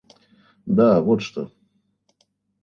[0.65, 1.51] Да, вот что!